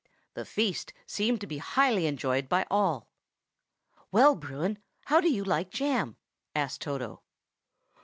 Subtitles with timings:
[0.33, 3.07] The feast seemed to be highly enjoyed by all.
[4.11, 6.15] "Well, Bruin, how do you like jam?"
[6.55, 7.21] asked Toto.